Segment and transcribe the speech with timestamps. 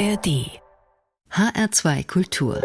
[0.00, 0.48] ARD
[1.30, 2.62] HR2 Kultur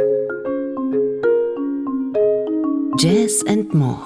[2.97, 3.99] Jazz and More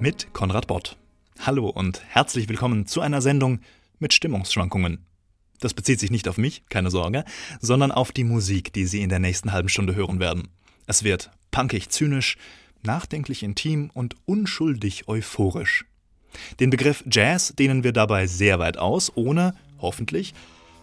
[0.00, 0.96] mit Konrad Bott.
[1.38, 3.60] Hallo und herzlich willkommen zu einer Sendung
[4.00, 5.06] mit Stimmungsschwankungen.
[5.60, 7.24] Das bezieht sich nicht auf mich, keine Sorge,
[7.60, 10.48] sondern auf die Musik, die Sie in der nächsten halben Stunde hören werden.
[10.88, 12.38] Es wird punkig zynisch,
[12.82, 15.84] nachdenklich intim und unschuldig euphorisch.
[16.60, 20.34] Den Begriff Jazz dehnen wir dabei sehr weit aus, ohne, hoffentlich,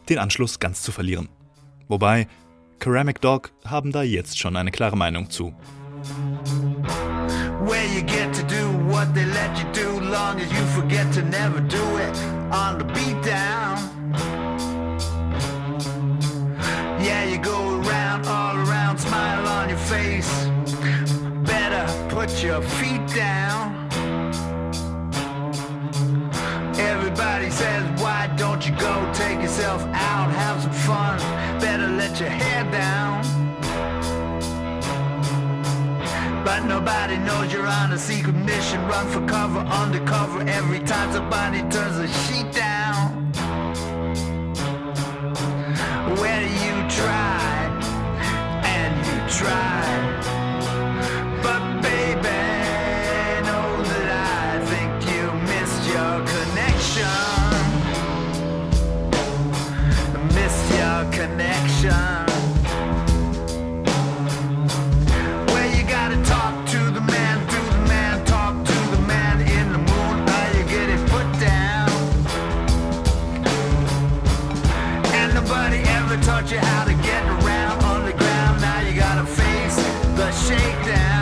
[0.10, 1.30] den Anschluss ganz zu verlieren.
[1.88, 2.28] Wobei,
[2.82, 5.54] Ceramic Dog haben da jetzt schon eine klare Meinung zu.
[7.64, 11.22] Where you get to do what they let you do, long as you forget to
[11.22, 12.18] never do it
[12.52, 13.78] on the beat down.
[17.00, 20.30] Yeah, you go around, all around, smile on your face.
[21.46, 23.90] Better put your feet down.
[27.22, 31.20] Everybody says, why don't you go take yourself out, have some fun?
[31.62, 33.22] Better let your hair down.
[36.44, 38.82] But nobody knows you're on a secret mission.
[38.88, 40.42] Run for cover, undercover.
[40.50, 43.32] Every time somebody turns the sheet down.
[46.18, 47.70] Where you try
[48.64, 49.81] and you try.
[80.84, 81.21] down.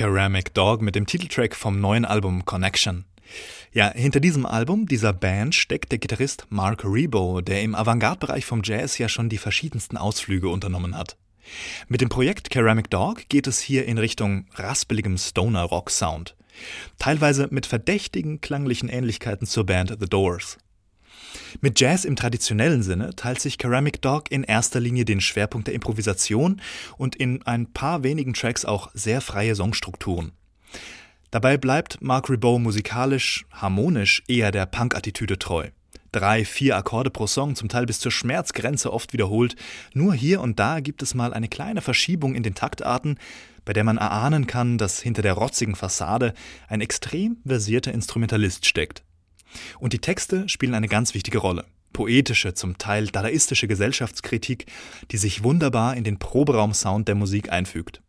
[0.00, 3.04] Ceramic Dog mit dem Titeltrack vom neuen Album Connection.
[3.70, 8.62] Ja, hinter diesem Album, dieser Band, steckt der Gitarrist Mark Rebo, der im Avantgarde-Bereich vom
[8.64, 11.18] Jazz ja schon die verschiedensten Ausflüge unternommen hat.
[11.88, 16.34] Mit dem Projekt Ceramic Dog geht es hier in Richtung raspeligem Stoner-Rock-Sound.
[16.98, 20.56] Teilweise mit verdächtigen klanglichen Ähnlichkeiten zur Band The Doors.
[21.60, 25.74] Mit Jazz im traditionellen Sinne teilt sich Ceramic Dog in erster Linie den Schwerpunkt der
[25.74, 26.60] Improvisation
[26.96, 30.32] und in ein paar wenigen Tracks auch sehr freie Songstrukturen.
[31.30, 35.68] Dabei bleibt Mark Ribot musikalisch, harmonisch eher der Punk-Attitüde treu.
[36.12, 39.54] Drei, vier Akkorde pro Song, zum Teil bis zur Schmerzgrenze oft wiederholt.
[39.94, 43.16] Nur hier und da gibt es mal eine kleine Verschiebung in den Taktarten,
[43.64, 46.34] bei der man erahnen kann, dass hinter der rotzigen Fassade
[46.66, 49.04] ein extrem versierter Instrumentalist steckt.
[49.78, 51.64] Und die Texte spielen eine ganz wichtige Rolle.
[51.92, 54.66] Poetische, zum Teil dadaistische Gesellschaftskritik,
[55.10, 58.00] die sich wunderbar in den Proberaumsound der Musik einfügt.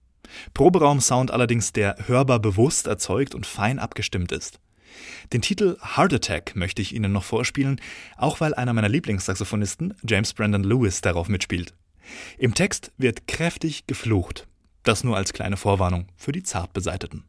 [0.53, 4.59] Proberaumsound allerdings, der hörbar bewusst erzeugt und fein abgestimmt ist.
[5.33, 7.79] Den Titel Heart Attack möchte ich Ihnen noch vorspielen,
[8.17, 11.73] auch weil einer meiner Lieblingssaxophonisten, James Brandon Lewis, darauf mitspielt.
[12.37, 14.47] Im Text wird kräftig geflucht.
[14.83, 17.23] Das nur als kleine Vorwarnung für die Zartbeseiteten.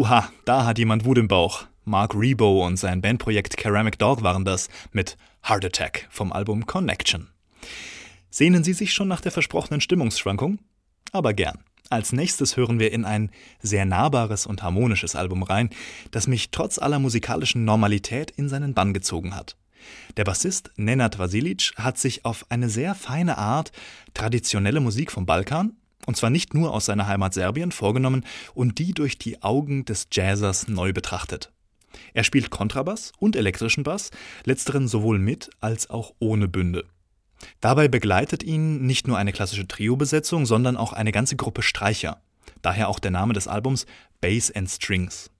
[0.00, 1.66] Oha, da hat jemand Wut im Bauch.
[1.84, 7.28] Mark Rebo und sein Bandprojekt Ceramic Dog waren das mit Heart Attack vom Album Connection.
[8.30, 10.58] Sehnen Sie sich schon nach der versprochenen Stimmungsschwankung?
[11.12, 11.58] Aber gern.
[11.90, 13.30] Als nächstes hören wir in ein
[13.60, 15.68] sehr nahbares und harmonisches Album rein,
[16.12, 19.58] das mich trotz aller musikalischen Normalität in seinen Bann gezogen hat.
[20.16, 23.70] Der Bassist Nenad Vasilic hat sich auf eine sehr feine Art
[24.14, 25.76] traditionelle Musik vom Balkan
[26.06, 30.08] und zwar nicht nur aus seiner Heimat Serbien, vorgenommen und die durch die Augen des
[30.12, 31.52] Jazzers neu betrachtet.
[32.14, 34.10] Er spielt Kontrabass und elektrischen Bass,
[34.44, 36.84] letzteren sowohl mit als auch ohne Bünde.
[37.60, 42.20] Dabei begleitet ihn nicht nur eine klassische Trio-Besetzung, sondern auch eine ganze Gruppe Streicher.
[42.62, 43.86] Daher auch der Name des Albums
[44.20, 45.30] Bass and Strings.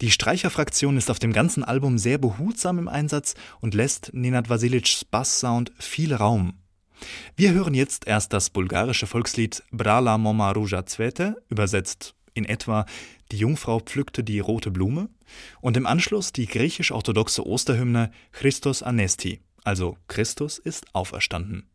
[0.00, 5.04] Die Streicherfraktion ist auf dem ganzen Album sehr behutsam im Einsatz und lässt Nenad Vasilics
[5.04, 6.54] Basssound viel Raum.
[7.36, 12.86] Wir hören jetzt erst das bulgarische Volkslied Brala Moma Ruja Cvete, übersetzt in etwa
[13.32, 15.08] Die Jungfrau pflückte die rote Blume
[15.60, 21.68] und im Anschluss die griechisch-orthodoxe Osterhymne Christos Anesti, also Christus ist auferstanden.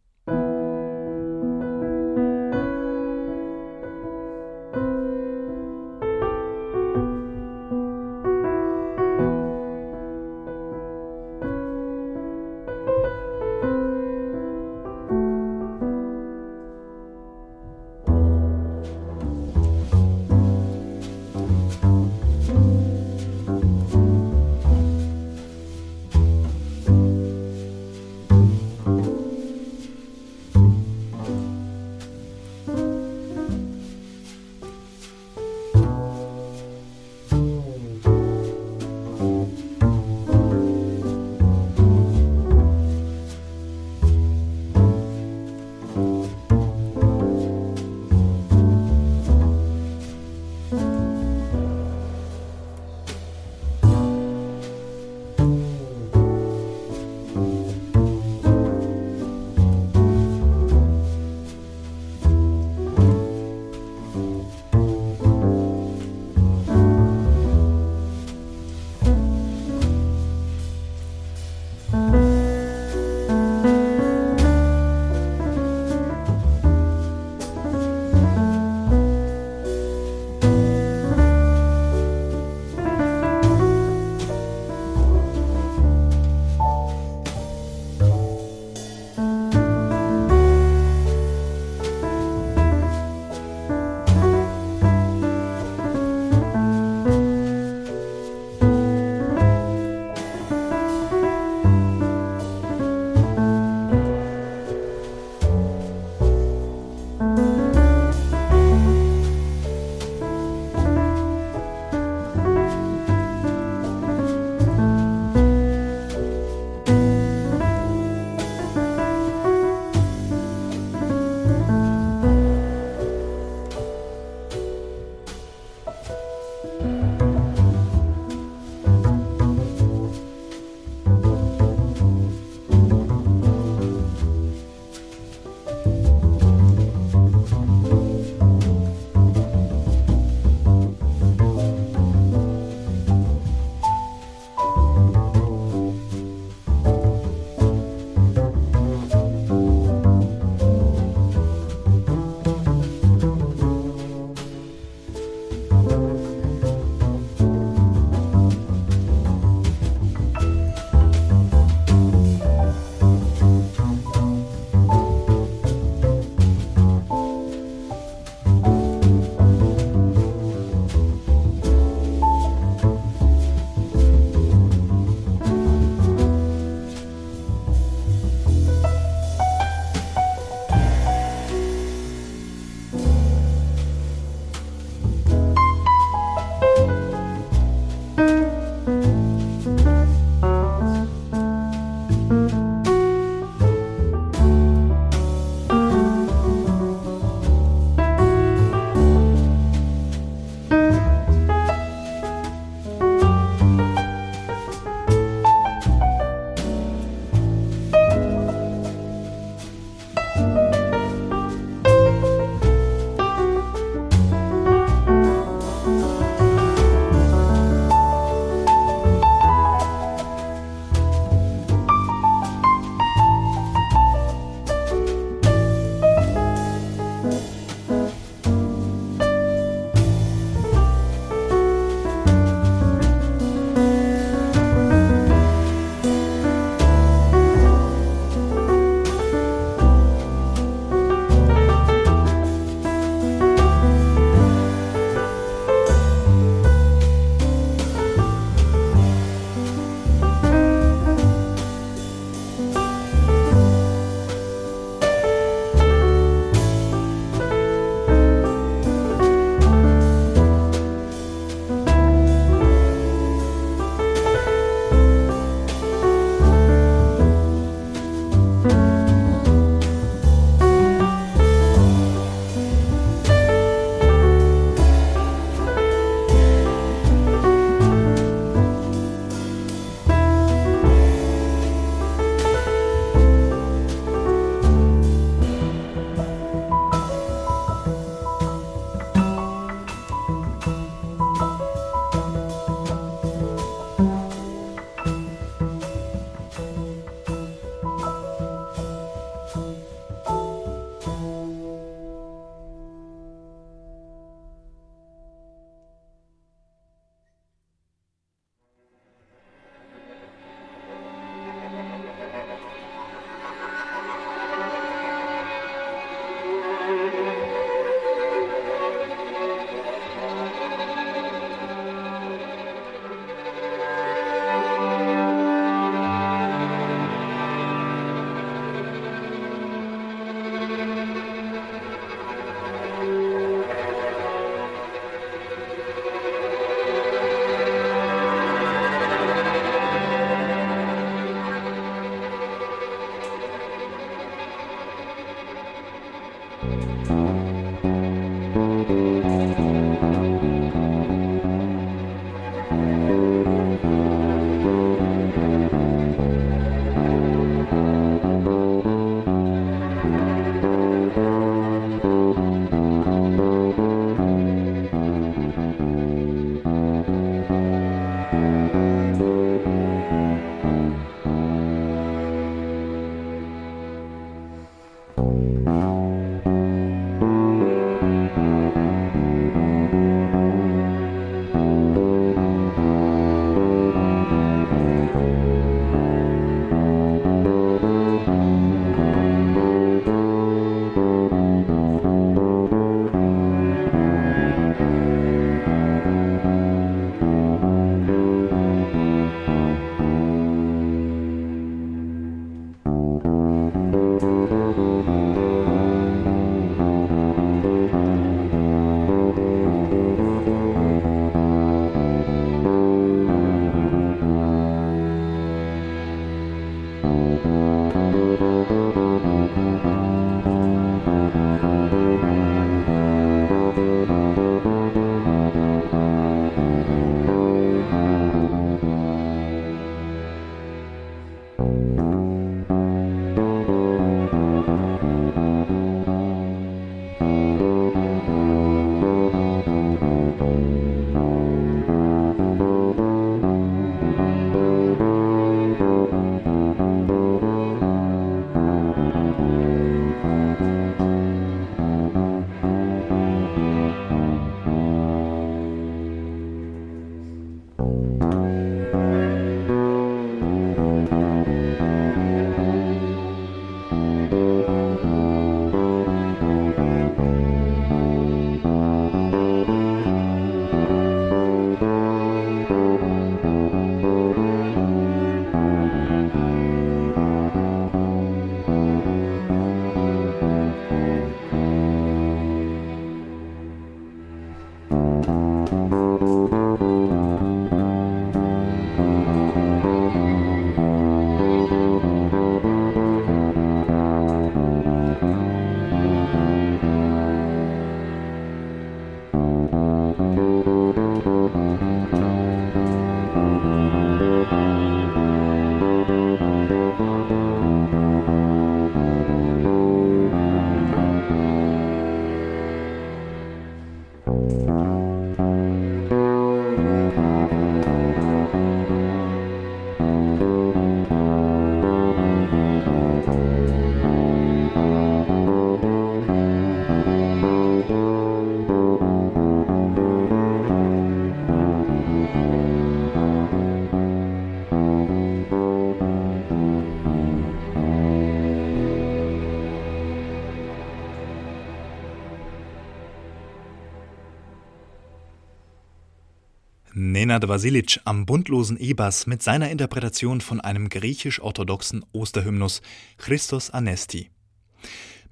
[547.31, 552.81] Nenad Vasilic am bundlosen E-Bass mit seiner Interpretation von einem griechisch-orthodoxen Osterhymnus
[553.17, 554.29] Christos Anesti.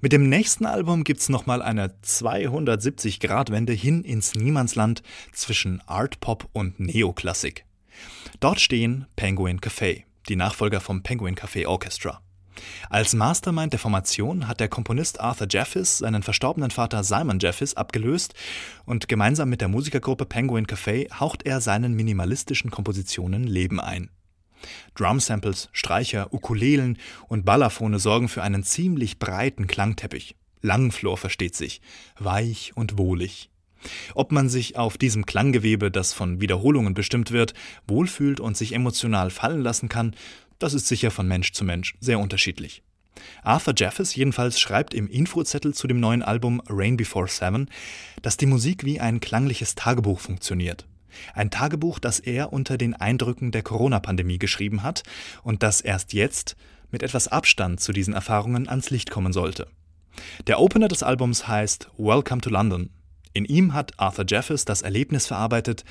[0.00, 6.80] Mit dem nächsten Album gibt's nochmal eine 270-Grad-Wende hin ins Niemandsland zwischen Art Pop und
[6.80, 7.66] Neoklassik.
[8.40, 12.22] Dort stehen Penguin Café, die Nachfolger vom Penguin Café Orchestra.
[12.88, 18.34] Als Mastermind der Formation hat der Komponist Arthur Jeffis seinen verstorbenen Vater Simon Jeffis abgelöst
[18.84, 24.10] und gemeinsam mit der Musikergruppe Penguin Café haucht er seinen minimalistischen Kompositionen Leben ein.
[24.94, 30.36] Drumsamples, Streicher, Ukulelen und Balafone sorgen für einen ziemlich breiten Klangteppich.
[30.62, 31.80] Langflor versteht sich,
[32.18, 33.50] weich und wohlig.
[34.14, 37.54] Ob man sich auf diesem Klanggewebe, das von Wiederholungen bestimmt wird,
[37.86, 40.14] wohlfühlt und sich emotional fallen lassen kann,
[40.60, 42.82] das ist sicher von Mensch zu Mensch sehr unterschiedlich.
[43.42, 47.68] Arthur Jeffers jedenfalls schreibt im Infozettel zu dem neuen Album Rain Before Seven,
[48.22, 50.86] dass die Musik wie ein klangliches Tagebuch funktioniert.
[51.34, 55.02] Ein Tagebuch, das er unter den Eindrücken der Corona-Pandemie geschrieben hat
[55.42, 56.56] und das erst jetzt
[56.90, 59.66] mit etwas Abstand zu diesen Erfahrungen ans Licht kommen sollte.
[60.46, 62.90] Der Opener des Albums heißt Welcome to London.
[63.32, 65.84] In ihm hat Arthur Jeffers das Erlebnis verarbeitet,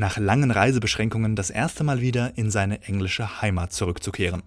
[0.00, 4.42] nach langen Reisebeschränkungen das erste Mal wieder in seine englische Heimat zurückzukehren.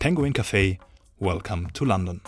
[0.00, 0.78] Penguin Café,
[1.20, 2.20] Welcome to London.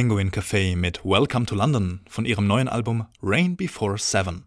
[0.00, 4.44] Penguin Cafe mit Welcome to London von ihrem neuen Album Rain Before Seven.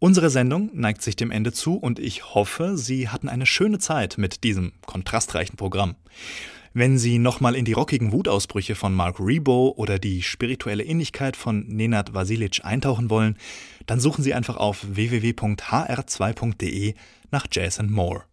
[0.00, 4.18] Unsere Sendung neigt sich dem Ende zu und ich hoffe, Sie hatten eine schöne Zeit
[4.18, 5.94] mit diesem kontrastreichen Programm.
[6.74, 11.64] Wenn Sie nochmal in die rockigen Wutausbrüche von Mark Rebo oder die spirituelle Innigkeit von
[11.68, 13.38] Nenad Vasilic eintauchen wollen,
[13.86, 16.94] dann suchen Sie einfach auf www.hr2.de
[17.30, 18.24] nach Jazz and More.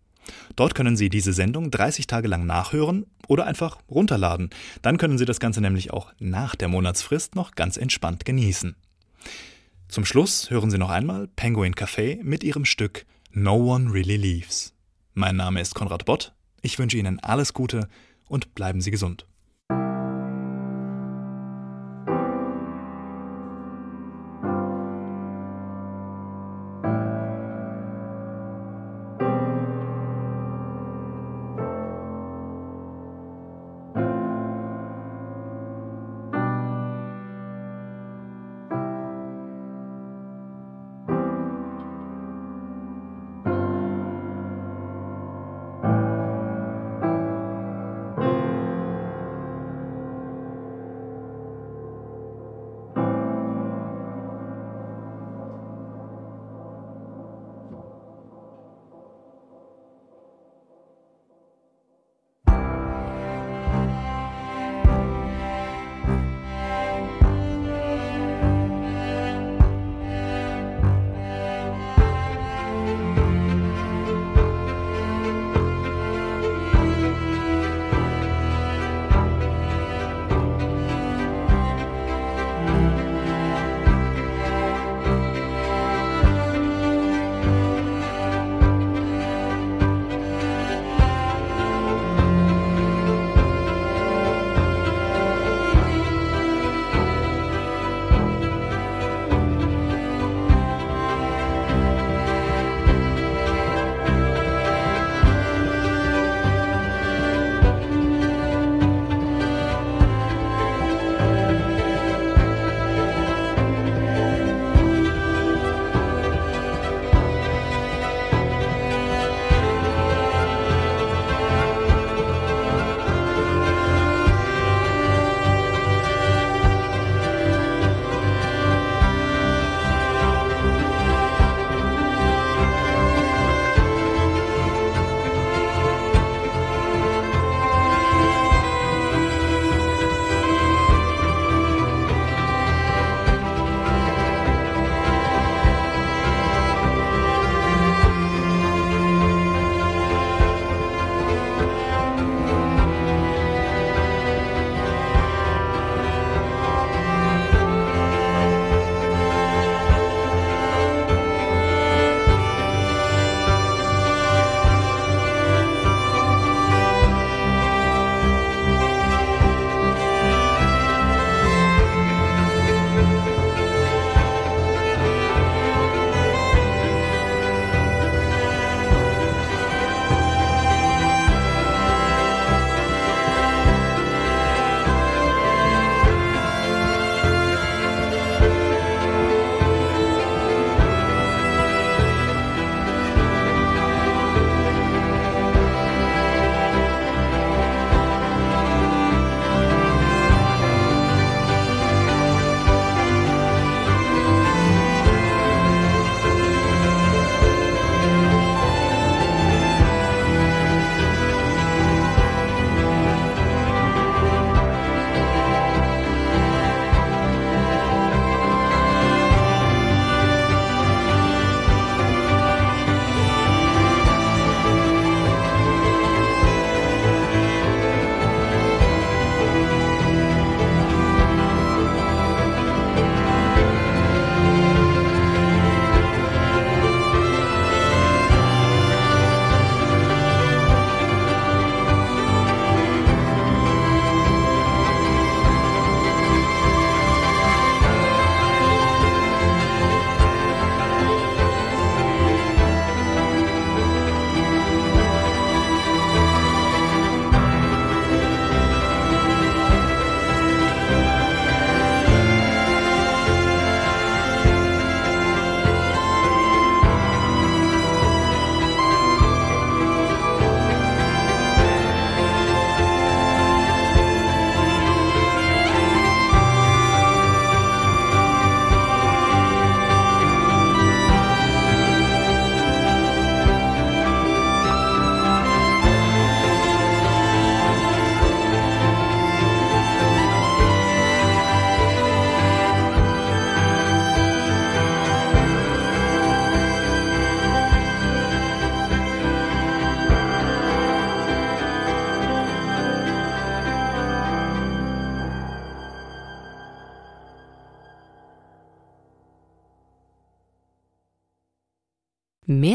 [0.56, 4.50] Dort können Sie diese Sendung 30 Tage lang nachhören oder einfach runterladen.
[4.82, 8.76] Dann können Sie das Ganze nämlich auch nach der Monatsfrist noch ganz entspannt genießen.
[9.88, 14.74] Zum Schluss hören Sie noch einmal Penguin Café mit ihrem Stück No One Really Leaves.
[15.14, 16.34] Mein Name ist Konrad Bott.
[16.62, 17.88] Ich wünsche Ihnen alles Gute
[18.28, 19.28] und bleiben Sie gesund.